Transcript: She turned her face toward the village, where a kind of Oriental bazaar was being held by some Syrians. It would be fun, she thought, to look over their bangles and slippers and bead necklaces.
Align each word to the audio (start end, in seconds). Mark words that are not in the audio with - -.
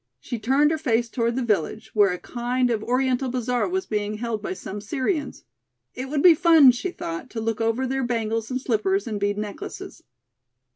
She 0.19 0.39
turned 0.39 0.71
her 0.71 0.79
face 0.79 1.09
toward 1.09 1.35
the 1.35 1.43
village, 1.43 1.91
where 1.93 2.09
a 2.09 2.17
kind 2.17 2.71
of 2.71 2.81
Oriental 2.83 3.29
bazaar 3.29 3.69
was 3.69 3.85
being 3.85 4.15
held 4.15 4.41
by 4.41 4.53
some 4.53 4.81
Syrians. 4.81 5.43
It 5.93 6.09
would 6.09 6.23
be 6.23 6.33
fun, 6.33 6.71
she 6.71 6.89
thought, 6.89 7.29
to 7.29 7.39
look 7.39 7.61
over 7.61 7.85
their 7.85 8.03
bangles 8.03 8.49
and 8.49 8.59
slippers 8.59 9.05
and 9.05 9.19
bead 9.19 9.37
necklaces. 9.37 10.01